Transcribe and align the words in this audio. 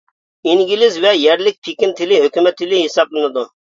ئىنگلىز 0.53 0.97
ۋە 1.05 1.13
يەرلىك 1.25 1.61
پىكىن 1.69 1.97
تىلى 2.03 2.21
ھۆكۈمەت 2.27 2.63
تىلى 2.65 2.85
ھېسابلىنىدۇ. 2.85 3.51